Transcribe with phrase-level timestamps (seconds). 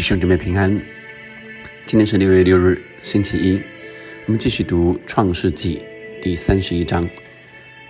[0.00, 0.80] 弟兄姊妹平安，
[1.84, 3.60] 今天是六月六日，星期一。
[4.24, 5.82] 我们继续读《创世纪》
[6.22, 7.06] 第三十一章。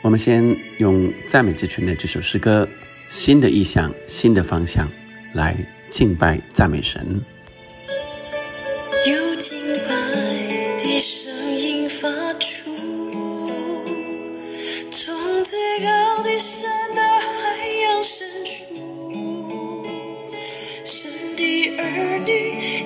[0.02, 2.68] 我们先用赞美之泉的这首诗歌
[3.14, 4.88] 《新的意象，新的方向》
[5.34, 5.56] 来
[5.88, 7.20] 敬拜赞美神。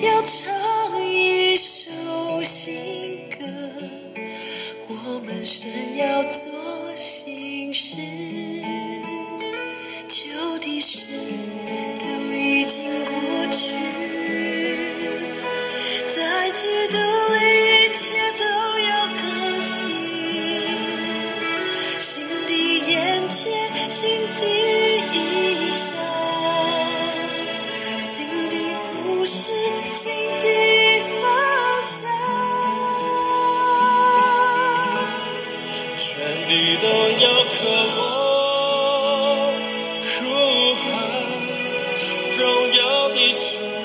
[0.05, 0.44] 女
[37.11, 37.55] 要渴
[37.97, 38.03] 望
[40.01, 40.13] 呼
[40.75, 40.83] 喊
[42.37, 42.41] 荣
[42.73, 43.84] 耀的主，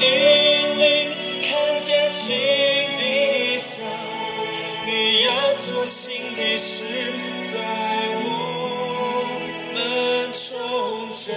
[0.00, 0.06] 引
[0.78, 1.12] 领，
[1.42, 2.34] 看见新
[2.96, 3.86] 的想，
[4.86, 6.84] 你要做新的事，
[7.42, 7.58] 在
[8.24, 8.28] 我
[9.74, 9.78] 们
[10.32, 11.34] 中间。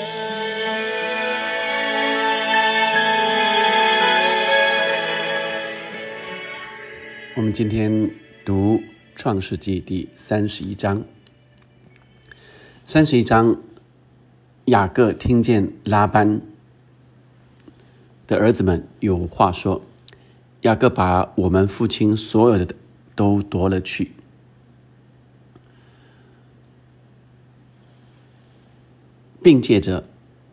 [7.36, 8.10] 我们今天
[8.46, 8.78] 读
[9.18, 11.04] 《创世纪》第三十一章。
[12.88, 13.62] 三十一章，
[14.66, 16.40] 雅各听见拉班
[18.28, 19.82] 的儿子们有话说，
[20.62, 22.74] 雅各把我们父亲所有的
[23.16, 24.12] 都夺了去，
[29.42, 30.08] 并借着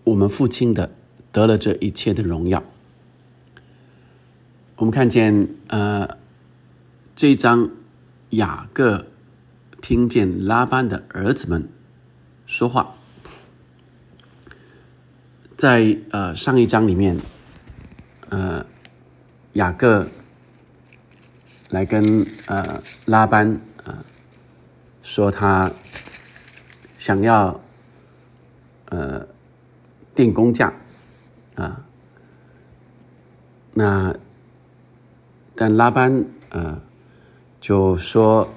[0.05, 0.91] 我们父亲的
[1.31, 2.63] 得了这一切的荣耀。
[4.77, 6.17] 我们看见，呃，
[7.15, 7.71] 这一章
[8.31, 9.07] 雅各
[9.81, 11.69] 听见拉班的儿子们
[12.47, 12.95] 说话，
[15.57, 17.17] 在呃上一章里面，
[18.31, 18.67] 呃
[19.53, 20.09] 雅各
[21.69, 23.97] 来跟呃拉班呃
[25.03, 25.71] 说他
[26.97, 27.61] 想要
[28.87, 29.27] 呃
[30.15, 30.73] 定工价
[31.55, 31.85] 啊，
[33.75, 34.17] 那
[35.55, 36.81] 但拉班呃。
[37.63, 38.49] 就说：“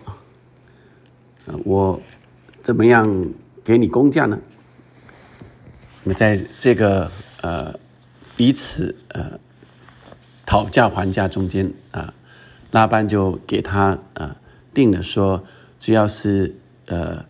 [1.46, 2.02] 呃，我
[2.62, 3.06] 怎么样
[3.62, 4.40] 给你工价呢？”
[6.06, 7.12] 那在这个
[7.42, 7.78] 呃
[8.38, 9.38] 彼此呃
[10.46, 12.14] 讨价还价中间啊，
[12.72, 14.36] 拉班就给他啊
[14.74, 15.44] 定了说，
[15.80, 16.56] 只要是
[16.88, 17.26] 呃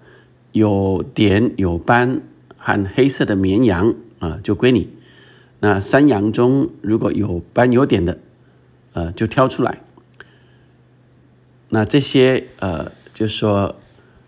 [0.51, 2.21] 有点有斑
[2.57, 4.89] 和黑色的绵羊啊，就归你。
[5.59, 8.17] 那山羊中如果有斑有点的，
[8.93, 9.81] 呃，就挑出来。
[11.69, 13.75] 那这些呃，就说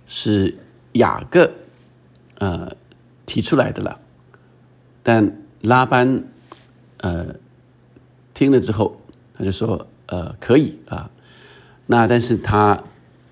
[0.08, 0.56] 是
[0.94, 1.52] 雅各
[2.40, 2.76] 呃
[3.26, 4.00] 提出来的了，
[5.04, 6.24] 但拉班
[6.98, 7.36] 呃
[8.36, 9.02] 听了之后，
[9.34, 11.10] 他就说呃可以啊，
[11.88, 12.84] 那但是他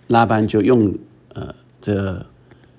[0.07, 0.97] 拉班就用
[1.35, 2.25] 呃这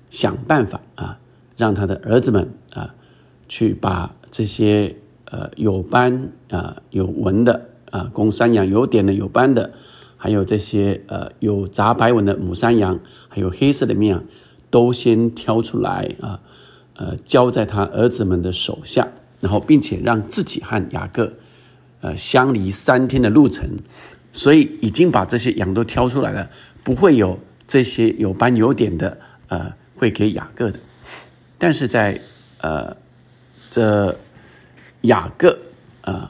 [0.09, 1.17] 想办法啊，
[1.55, 2.93] 让他的儿子们啊
[3.47, 4.97] 去把这些
[5.31, 9.71] 呃有斑啊有纹的啊公山羊有点的有斑的。
[10.17, 12.99] 还有这些呃有杂白纹的母山羊，
[13.29, 14.25] 还有黑色的面，
[14.71, 16.39] 都先挑出来啊，
[16.95, 19.07] 呃交在他儿子们的手下，
[19.39, 21.33] 然后并且让自己和雅各，
[22.05, 23.67] 呃相离三天的路程，
[24.31, 26.47] 所以已经把这些羊都挑出来了，
[26.83, 29.17] 不会有这些有斑有点的
[29.47, 30.79] 呃会给雅各的，
[31.57, 32.19] 但是在
[32.61, 32.95] 呃
[33.71, 34.15] 这
[35.01, 35.57] 雅各
[36.01, 36.29] 呃，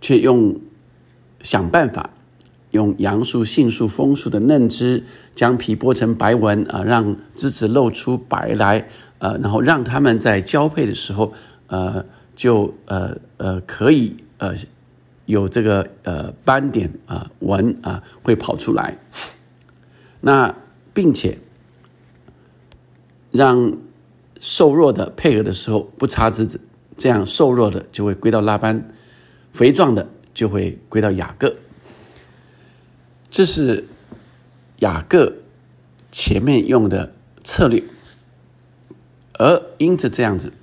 [0.00, 0.58] 却用
[1.42, 2.08] 想办法。
[2.72, 5.02] 用杨树、杏树、枫树的嫩枝，
[5.34, 8.86] 将皮剥成白纹啊，让枝子露出白来，
[9.20, 11.32] 呃，然后让他们在交配的时候，
[11.68, 12.04] 呃，
[12.36, 14.54] 就呃呃可以呃
[15.26, 18.96] 有这个呃斑点啊纹啊会跑出来，
[20.20, 20.54] 那
[20.94, 21.38] 并且
[23.30, 23.76] 让
[24.40, 26.60] 瘦弱的配合的时候不插枝子，
[26.96, 28.90] 这样瘦弱的就会归到拉班，
[29.52, 31.54] 肥壮的就会归到雅各。
[33.30, 33.84] 这是
[34.78, 35.34] 雅各
[36.10, 37.12] 前面用的
[37.44, 37.84] 策略，
[39.34, 40.54] 而因此这样子，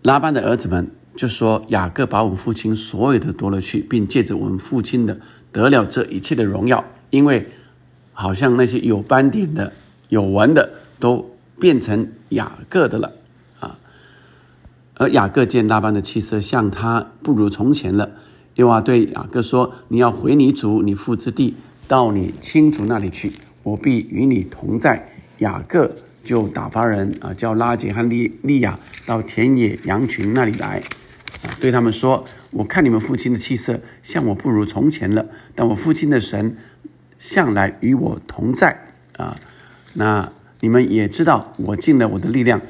[0.00, 5.18] 拉班的儿子们就说：“雅各把我们父亲所有的夺了去，并借着我们父亲的
[5.50, 7.48] 得了这一切的荣耀，因为
[8.12, 9.72] 好像那些有斑点的、
[10.08, 13.12] 有纹的都变成雅各的了
[13.60, 13.78] 啊。”
[14.94, 18.10] 而雅各见拉班的气色像他不如从前了。
[18.54, 21.54] 又啊，对雅各说：“你要回你祖、你父之地，
[21.86, 23.30] 到你亲族那里去，
[23.62, 30.82] 我必与你同在。”雅各就打发人啊，叫拉杰和利利亚到田野羊群那里来，
[31.60, 36.56] 对他们说：“我看你们父亲的气色像我不如从前了，但我父亲的神
[37.18, 39.36] 向来与我同在啊。
[39.94, 42.60] 那你们也知道，我尽了我的力量，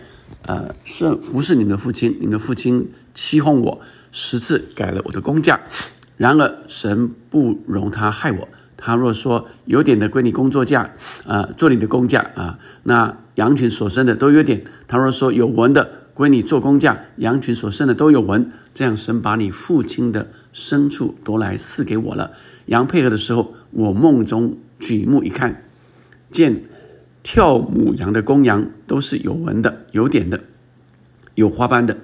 [0.43, 2.17] 呃，是服侍你们的父亲。
[2.21, 3.81] 你们父亲欺哄我。”
[4.19, 5.61] 十次改了我的工价，
[6.17, 8.49] 然而神不容他害我。
[8.79, 10.91] 他若说有点的归你工作价，
[11.27, 14.65] 啊，做你的工价啊，那羊群所生的都有点。
[14.89, 18.51] 他若说有纹的归你做工价，羊群所剩的都有纹。
[18.73, 22.33] 这样神把你父亲的牲畜夺来赐给我了。
[22.65, 25.65] 羊配合的时候，我梦中举目一看，
[26.31, 26.63] 见
[27.23, 30.41] 跳母羊的公羊都是有纹的、有点的、
[31.35, 31.99] 有花斑的。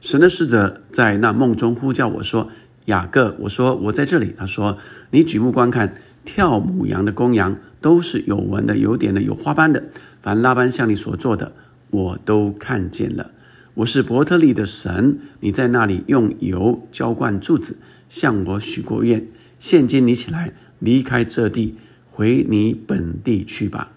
[0.00, 2.50] 神的使者在那梦中呼叫我说
[2.86, 4.78] ：“雅各，我说我在这里。”他说
[5.10, 9.82] ：“你举目观看，跳母羊的公羊都是有纹的、有点的、有花斑的。
[10.22, 11.50] 凡拉班向你所做的，
[11.90, 13.32] 我都看见了。
[13.78, 17.76] 我是伯特利的神，你在那里用油浇灌柱子，
[18.08, 19.24] 向我许过愿。
[19.60, 21.76] 现今你起来，离开这地，
[22.10, 23.92] 回你本地去吧。”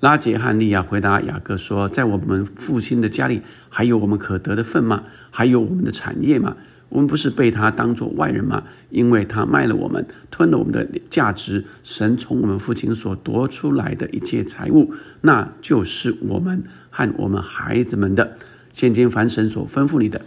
[0.00, 5.04] 拉杰汉利亚回答雅各说：“在我们父亲的家里，还有我们可得的份吗？
[5.30, 6.56] 还有我们的产业吗？
[6.92, 8.62] 我们不是被他当作外人吗？
[8.90, 11.64] 因为他卖了我们，吞了我们的价值。
[11.82, 18.36] 神从我们父亲所夺出来的一切财物，那就是我们和我们孩子们的。
[18.72, 20.20] 现今凡神所吩咐你的，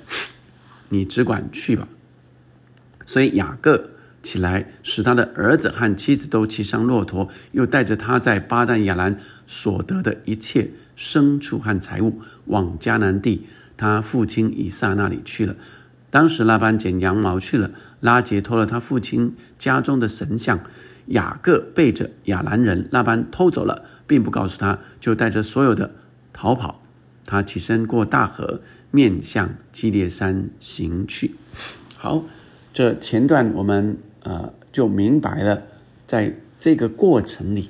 [0.90, 1.88] 你只管去吧。”
[3.06, 3.92] 所以雅各。
[4.26, 13.46] 起来，使他的儿子和妻子都骑上骆驼，又带着他在巴旦亚兰所得的一切牲畜和财物，往迦南地
[13.78, 15.56] 他父亲以撒那里去了。
[16.10, 20.60] 当时拉班剪羊毛去了，拉杰偷了他父亲家中的神像，
[21.08, 25.96] 雅各背着亚兰人拉班偷走了，并不告诉他，就带着所有的
[26.32, 26.82] 逃跑。
[27.26, 28.62] 他起身过大河，
[28.92, 31.36] 面向基列山行去。
[31.98, 32.24] 好，
[32.74, 33.98] 这前段我们。
[34.28, 35.62] 呃，就明白了，
[36.08, 37.70] 在这个过程里，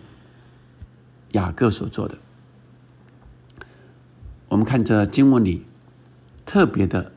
[1.34, 2.18] 雅各所做的。
[4.48, 5.66] 我们看这经文里
[6.46, 7.12] 特别的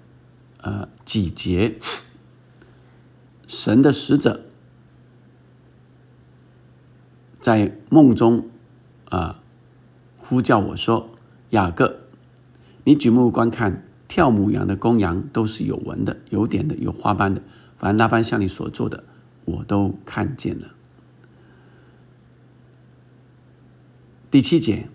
[0.59, 1.79] 呃几节，
[3.47, 4.45] 神的使者
[7.41, 8.49] 在梦中
[9.09, 9.43] 啊
[10.17, 11.11] 呼叫我说
[11.51, 12.01] ：“雅各，
[12.85, 17.43] 你举目观看，跳母羊的公羊都是有纹的、有点的、有花斑的，
[17.77, 19.05] 凡那般像你所做的。”
[19.49, 20.75] 我都看见了。
[24.31, 24.91] 第七节，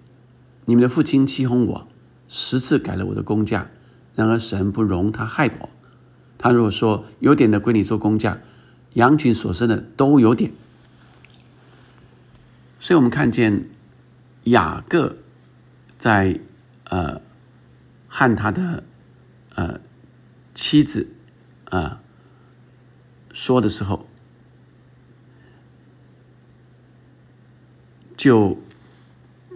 [0.66, 1.88] 你们的父亲欺哄我，
[2.28, 3.72] 十次改了我的工价，
[4.16, 5.70] 然而神不容他害我。
[6.38, 8.40] 他如果说有点的归你做工价，
[8.94, 10.52] 羊群所生的都有点。
[12.80, 13.70] 所以我们看见
[14.44, 15.16] 雅各
[15.98, 16.40] 在
[16.86, 17.22] 呃
[18.08, 18.84] 和他的
[19.56, 19.80] 呃
[20.54, 21.08] 妻子
[21.70, 22.02] 啊
[23.32, 24.08] 说的时候。
[28.16, 28.58] 就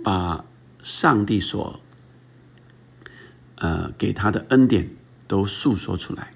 [0.03, 0.43] 把
[0.83, 1.79] 上帝所
[3.57, 4.89] 呃给他的恩典
[5.27, 6.31] 都诉说出来。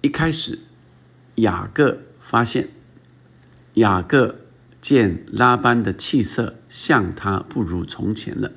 [0.00, 0.58] 一开始，
[1.34, 2.68] 雅各发现
[3.74, 4.36] 雅各
[4.80, 8.52] 见拉班的气色像他不如从前了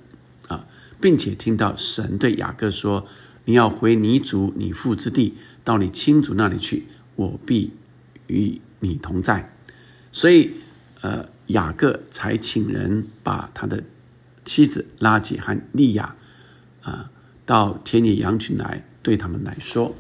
[0.47, 0.65] 啊，
[1.01, 3.07] 并且听到神对雅各说
[3.45, 7.73] ：“你要回你祖你父之地，到你亲族那里去，我必
[8.27, 9.53] 与你同在。”
[10.13, 10.51] 所以。
[11.01, 13.83] 呃，雅各才请人把他的
[14.43, 16.15] 妻子拉吉和利亚
[16.87, 17.11] 啊，
[17.45, 19.93] 到田野羊群来，对他们来说，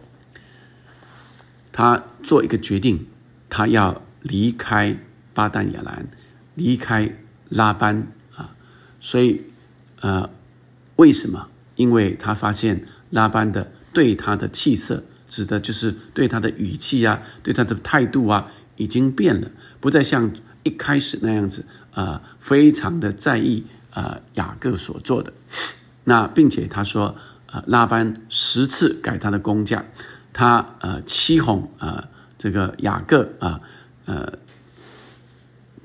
[1.73, 3.05] 他做一个决定，
[3.49, 4.97] 他要离开
[5.33, 6.07] 巴旦亚兰，
[6.55, 7.13] 离开
[7.49, 8.55] 拉班啊，
[9.01, 9.41] 所以
[9.99, 10.29] 呃，
[10.95, 11.49] 为什么？
[11.75, 19.51] 因为他发现拉班的对他的气色，指的就是对他的语气啊，对他的态度啊，已经变了，
[19.81, 20.31] 不再像。
[20.63, 21.63] 一开始那样子
[21.93, 25.31] 啊，非常的在意啊雅各所做的，
[26.09, 29.83] 那并且他说，呃，拉班十次改他的工价，
[30.31, 33.59] 他呃欺哄呃这个雅各啊，
[34.05, 34.31] 呃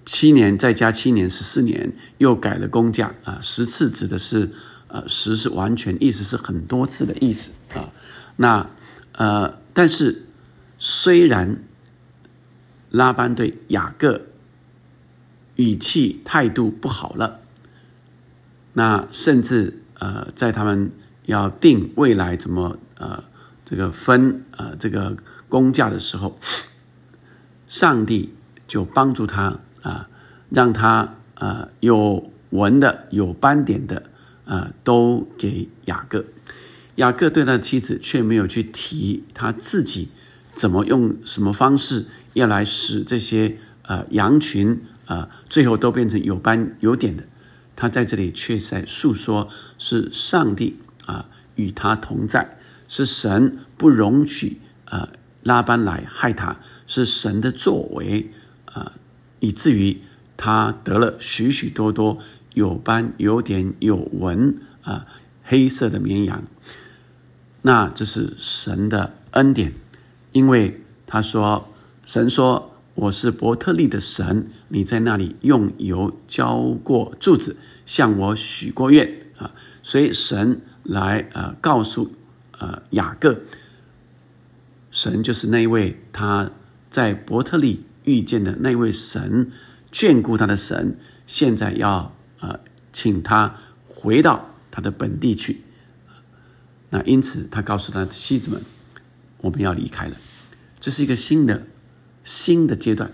[0.04, 4.48] 七年再加七年十四年，又改了工价啊，十次指的是
[4.86, 7.90] 呃十是完全意思是很多次的意思啊。
[8.36, 8.70] 那
[9.10, 10.26] 呃，但是
[10.78, 11.64] 虽然
[12.90, 14.20] 拉班对雅各
[15.56, 17.40] 语气态度不好了，
[18.74, 20.90] 那甚至呃，在他们
[21.26, 23.22] 要定未来怎么呃
[23.64, 25.16] 这个分呃这个
[25.48, 26.40] 工价的时候，
[27.68, 28.34] 上帝
[28.66, 30.08] 就帮助他啊，
[30.50, 34.02] 让他呃有纹的有斑点的
[34.44, 36.24] 呃都给雅各。
[36.96, 40.08] 雅各对他的妻子却没有去提他自己
[40.52, 47.22] 怎么用什么方式要来使这些呃羊群啊最后都变成有斑有点的。
[47.74, 49.48] 他在这里却在诉说
[49.78, 55.08] 是上帝啊与他同在，是神不容许啊
[55.42, 58.30] 拉班来害他，是神的作为
[58.66, 58.92] 啊
[59.40, 60.00] 以至于
[60.36, 62.18] 他得了许许多多
[62.54, 65.06] 有斑有点有纹啊
[65.42, 66.44] 黑色的绵羊。
[67.62, 69.72] 那这是神的恩典，
[70.32, 71.72] 因为他说
[72.04, 77.56] ：“神说我是伯特利的神，你在那里用油浇过柱子，
[77.86, 82.12] 向我许过愿啊。”所以神来呃告诉
[82.58, 83.40] 呃雅各，
[84.90, 86.50] 神就是那位他
[86.90, 89.50] 在伯特利遇见的那位神，
[89.90, 90.96] 眷顾他的神，
[91.26, 92.60] 现在要呃
[92.92, 93.56] 请他
[93.88, 95.62] 回到他的本地去。
[96.90, 98.60] 那因此，他告诉他的妻子们
[99.40, 100.16] ：“我们要离开了，
[100.78, 101.66] 这是一个新的
[102.24, 103.10] 新的阶段。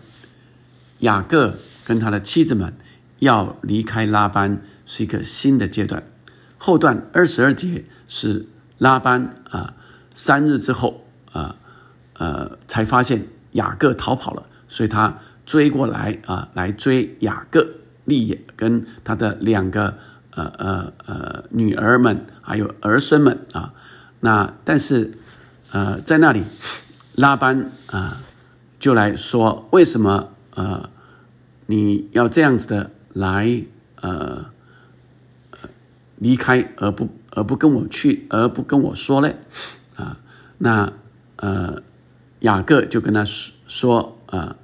[1.01, 2.75] 雅各跟他的妻子们
[3.19, 6.03] 要离开拉班，是一个新的阶段。
[6.57, 8.47] 后段二十二节是
[8.79, 9.75] 拉班啊，
[10.15, 11.57] 三日之后啊，
[12.15, 17.67] 呃，才发现雅各逃跑了，所以他追过来啊，来追雅各
[18.05, 19.99] 利也跟他的两个。”
[20.39, 23.75] 呃呃呃，女儿们还有儿孙们啊，
[24.21, 25.11] 那但是
[25.73, 26.45] 呃，在那里
[27.17, 28.21] 拉班啊，
[28.79, 30.89] 就来说为什么呃
[31.67, 33.63] 你要这样子的来
[34.01, 34.47] 呃
[36.17, 39.37] 离开而不而不跟我去而不跟我说嘞
[39.97, 40.19] 啊？
[40.59, 40.93] 那
[41.37, 41.83] 呃
[42.41, 44.57] 雅各就跟他说说啊，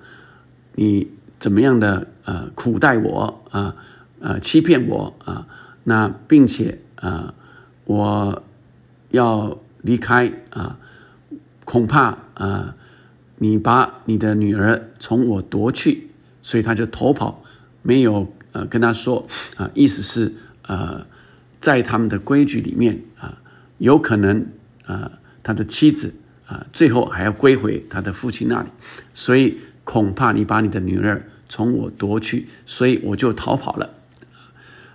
[0.75, 3.76] 你怎么样的呃苦待我啊
[4.21, 5.47] 呃欺骗我啊？
[5.85, 7.35] 那并且啊，
[7.85, 8.42] 我
[9.11, 10.78] 要离开啊，
[11.64, 12.75] 恐怕啊，
[13.44, 16.08] 你把你的女儿从我夺去，
[16.40, 17.44] 所以他就逃跑，
[17.82, 20.32] 没有呃跟他说啊，意思是
[20.62, 21.06] 呃，
[21.60, 23.36] 在他们的规矩里面啊，
[23.78, 24.46] 有可能
[24.86, 25.10] 啊，
[25.42, 26.14] 他的妻子
[26.46, 28.68] 啊，最后还要归回他的父亲那里，
[29.12, 33.90] 所以恐怕你把你的女儿从我夺去，所以我就逃跑了，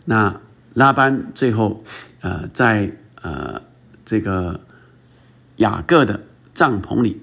[0.06, 0.42] 那。
[0.76, 1.84] 拉班最后，
[2.22, 2.92] 呃，在
[3.22, 3.60] 呃
[4.06, 4.62] 这个
[5.58, 6.22] 雅各的
[6.54, 7.20] 帐篷里，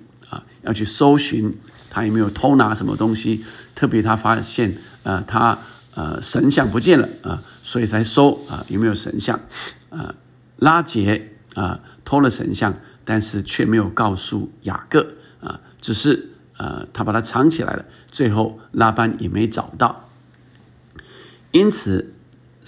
[0.66, 1.52] 要去搜寻
[1.88, 3.44] 他有没有偷拿什么东西。
[3.74, 5.58] 特别他发现，呃，他
[5.94, 9.40] 呃神像不见了啊，所以才搜啊有没有神像。
[9.88, 10.14] 啊，
[10.58, 15.06] 拉杰啊偷了神像，但是却没有告诉雅各
[15.40, 17.84] 啊，只是呃他把它藏起来了。
[18.10, 20.08] 最后拉班也没找到，
[21.52, 22.12] 因此。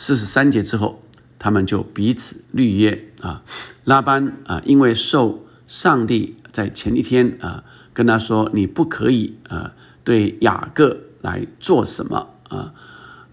[0.01, 1.03] 四十三节之后，
[1.41, 3.43] 他们就彼此立约啊。
[3.83, 7.65] 拉班啊，因为受上帝在前一天啊
[7.99, 9.75] 跟他说：“你不可以啊
[10.05, 12.73] 对雅各来做什么啊。”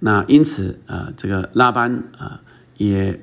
[0.01, 2.41] 那因此啊，这个拉班啊
[2.77, 3.21] 也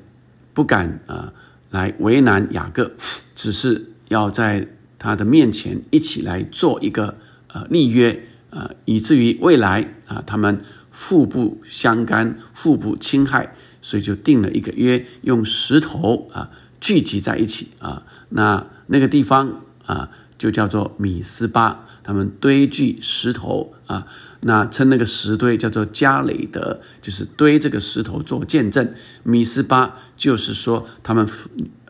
[0.55, 1.33] 不敢啊
[1.71, 2.93] 来为难雅各，
[3.35, 4.69] 只是要在
[5.01, 7.17] 他的面前一起来做一个
[7.49, 10.63] 呃立约啊，以至于未来啊他们。
[10.95, 18.03] 互不相干，互不侵害，所以就定了一个约，用石头啊聚集在一起啊。
[18.29, 20.11] 那那个地方啊，
[20.43, 21.87] 就叫做米斯巴。
[22.03, 24.09] 他们堆聚石头啊，
[24.41, 28.93] 那称那个石堆叫做加雷德，就是堆这个石头做见证。
[29.23, 31.29] 米斯巴就是说，他们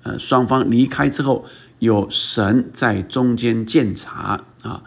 [0.02, 1.46] 呃双方离开之后，
[1.78, 4.82] 有神在中间鉴察啊。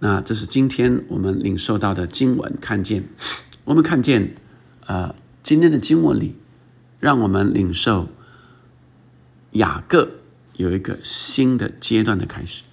[0.00, 3.04] 那这是今天我们领受到的经文，看见
[3.62, 4.34] 我们看见，
[4.86, 6.34] 呃，今天的经文里，
[6.98, 8.08] 让我们领受
[9.52, 10.10] 雅各
[10.56, 12.64] 有一个新的阶段的开始。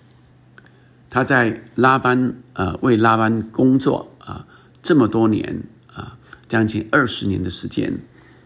[1.09, 4.45] 他在拉班呃为拉班工作啊
[4.83, 7.99] 这么多年啊将近二十年的时间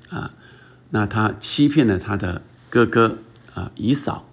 [0.10, 0.34] 啊，
[0.91, 3.17] 那他欺骗了他的哥哥
[3.53, 4.29] 啊姨嫂，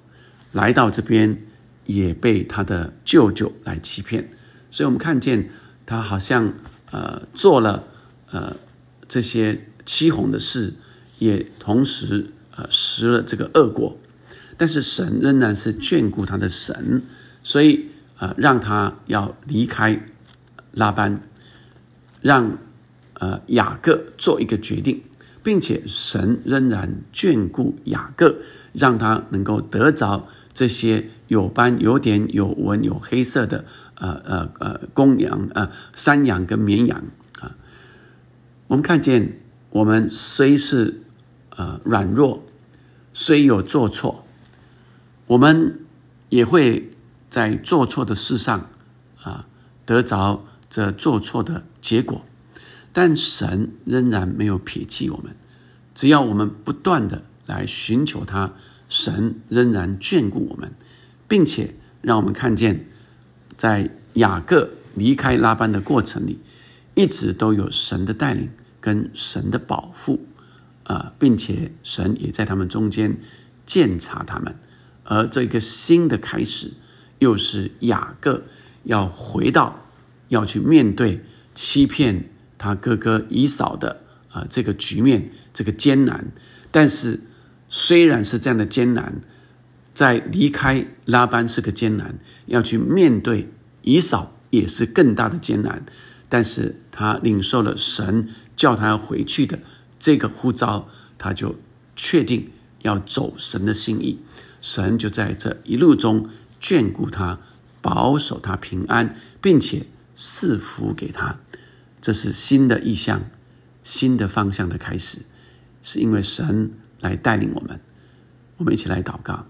[0.53, 1.43] 来到这边
[1.87, 4.31] 也被他的舅舅来欺骗，
[4.71, 5.51] 所以我们看见
[5.87, 6.53] 他好像
[6.91, 7.85] 呃做了
[8.31, 8.57] 呃
[9.09, 10.75] 这些欺哄的事，
[11.19, 13.99] 也同时呃食了这个恶果，
[14.57, 17.03] 但是神仍然是眷顾他的神，
[17.43, 17.87] 所以
[18.21, 20.01] 呃让他要离开
[20.71, 21.21] 拉班，
[22.21, 22.57] 让
[23.15, 25.03] 呃雅各做一个决定。
[25.43, 28.43] 并且神仍然眷顾雅各，
[28.75, 37.03] 让他能够得着这些有斑、有点、有纹、有黑色的呃呃呃公羊、呃山羊跟绵羊
[37.41, 37.57] 啊。
[38.67, 41.01] 我们看见，我们虽是
[41.57, 42.45] 呃软弱，
[43.15, 44.27] 虽有做错，
[45.27, 45.81] 我们
[46.29, 46.90] 也会
[47.31, 48.69] 在做错的事上
[49.23, 49.47] 啊
[49.87, 52.23] 得着这做错的结果。
[52.93, 55.37] 但神仍然没有撇弃我们，
[55.95, 58.53] 只要我们不断的来寻求他，
[58.89, 60.73] 神仍然眷顾我们，
[61.29, 62.89] 并且让我们看见，
[63.57, 66.41] 在雅各离开拉班的过程里，
[66.97, 70.27] 一直都有神的带领跟神的保护，
[70.83, 73.17] 啊，并且神也在他们中间
[73.65, 74.57] 鉴察他们，
[75.05, 76.73] 而这个新的开始，
[77.21, 78.43] 又是雅各
[78.83, 79.87] 要回到，
[80.29, 81.25] 要去面对
[81.55, 82.29] 欺骗。
[82.63, 86.31] 他哥哥以扫的啊，这个局面，这个艰难，
[86.71, 87.19] 但是
[87.71, 89.23] 虽然是这样的艰难，
[89.95, 93.49] 在离开拉班是个艰难，要去面对
[93.81, 95.83] 以扫也是更大的艰难，
[96.29, 99.59] 但是他领受了神叫他要回去的
[99.99, 100.87] 这个呼召，
[101.17, 101.59] 他就
[101.97, 102.51] 确定
[102.83, 104.19] 要走神的心意，
[104.61, 106.29] 神就在这一路中
[106.61, 107.39] 眷顾他，
[107.81, 109.87] 保守他平安，并且
[110.17, 111.39] 赐福给他。
[112.01, 113.23] 这是新的意象、
[113.83, 115.21] 新的方向的开始，
[115.83, 117.81] 是因为神来带领我们。
[118.59, 119.47] 我们一起来祷告，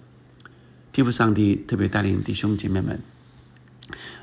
[0.92, 3.00] 天父上帝特别带领弟兄姐妹们，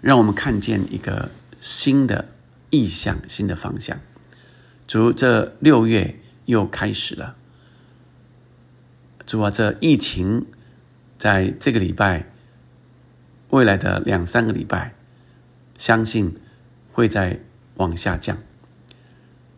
[0.02, 2.30] 让我们看见一个新的
[2.70, 4.00] 意向、新的方向。
[4.88, 7.36] 主，这六月又开始了。
[9.26, 10.46] 主啊，这疫情
[11.18, 12.32] 在这个礼拜、
[13.50, 14.94] 未来的两三个礼拜，
[15.78, 16.36] 相信
[16.92, 17.42] 会在。
[17.78, 18.40] 往下降，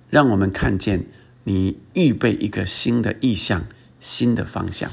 [0.09, 1.05] 让我们看见
[1.45, 3.65] 你预备一个新的意向、
[4.01, 4.91] 新的方向。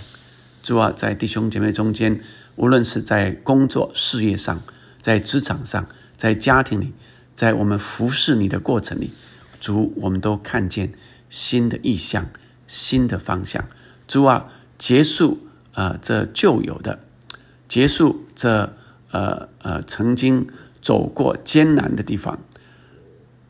[0.62, 2.20] 主啊，在弟兄姐妹中间，
[2.54, 4.62] 无论是在工作事业上、
[5.02, 6.92] 在职场上、在家庭里，
[7.34, 9.10] 在我们服侍你的过程里，
[9.58, 10.92] 主，我们都看见
[11.28, 12.30] 新的意向、
[12.68, 13.66] 新的方向。
[14.06, 17.00] 主啊，结束呃这旧有的，
[17.66, 18.72] 结束这
[19.10, 20.46] 呃呃曾经
[20.80, 22.38] 走过艰难的地方。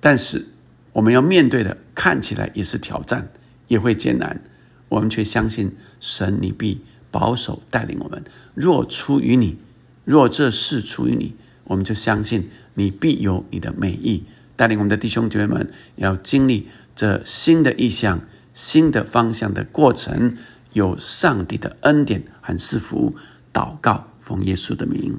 [0.01, 0.47] 但是，
[0.93, 3.29] 我们要面对的看起来也是挑战，
[3.69, 4.43] 也会艰难。
[4.89, 8.23] 我们却相信神，你必保守带领我们。
[8.55, 9.59] 若出于你，
[10.05, 14.25] 若这事出于你，我们就相信你必有你的美意。
[14.55, 17.91] 带领我们的弟兄姐妹们，要经历这新的意。
[17.91, 18.21] 象、
[18.55, 20.37] 新的方向的过程，
[20.73, 23.15] 有上帝的恩典和赐福。
[23.53, 25.19] 祷告，奉耶稣的名，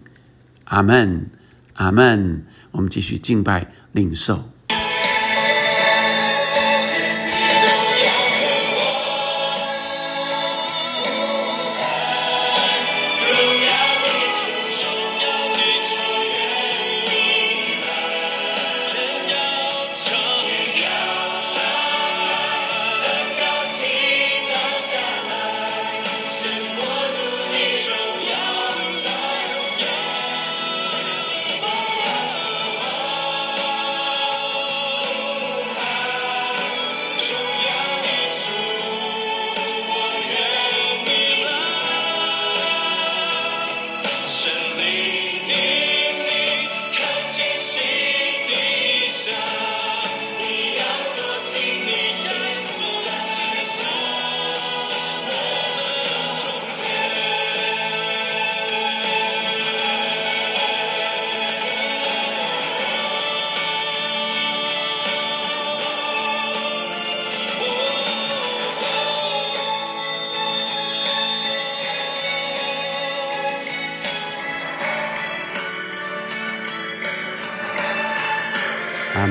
[0.69, 1.29] 阿门，
[1.73, 2.45] 阿门。
[2.71, 4.49] 我们继续敬拜，领受。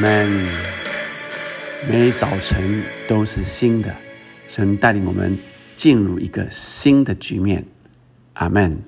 [0.06, 0.30] 阿门。
[1.90, 3.92] 每早晨都是新的，
[4.46, 5.36] 神带领我们
[5.76, 7.64] 进入一个新的局面。
[8.34, 8.80] 阿门。